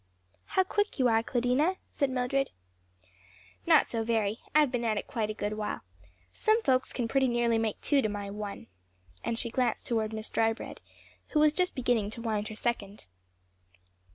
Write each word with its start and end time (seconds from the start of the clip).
"How 0.57 0.63
quick 0.63 0.97
you 0.97 1.07
are, 1.09 1.21
Claudina," 1.21 1.75
said 1.93 2.09
Mildred. 2.09 2.49
"Not 3.67 3.87
so 3.87 4.03
very; 4.03 4.39
I've 4.55 4.71
been 4.71 4.83
at 4.83 4.97
it 4.97 5.05
quite 5.05 5.29
a 5.29 5.33
good 5.35 5.53
while. 5.53 5.81
Some 6.33 6.63
folks 6.63 6.91
can 6.91 7.07
pretty 7.07 7.27
nearly 7.27 7.59
make 7.59 7.79
two 7.81 8.01
to 8.01 8.09
my 8.09 8.31
one." 8.31 8.65
And 9.23 9.37
she 9.37 9.51
glanced 9.51 9.85
toward 9.85 10.11
Miss 10.11 10.31
Drybread 10.31 10.81
who 11.27 11.39
was 11.39 11.53
just 11.53 11.75
beginning 11.75 12.09
to 12.17 12.21
wind 12.23 12.47
her 12.47 12.55
second. 12.55 13.05